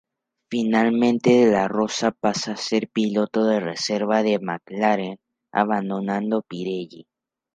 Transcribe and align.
Finalmente 0.49 1.29
De 1.45 1.51
la 1.51 1.67
Rosa 1.67 2.09
pasa 2.09 2.53
a 2.53 2.57
ser 2.57 2.89
piloto 2.89 3.45
de 3.45 3.59
reserva 3.59 4.23
de 4.23 4.39
McLaren, 4.39 5.19
abandonando 5.51 6.41
Pirelli. 6.41 7.05